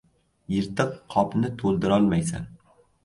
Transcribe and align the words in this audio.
•Yirtiq 0.53 0.95
qopni 1.15 1.51
to‘ldirolmaysan. 1.63 2.49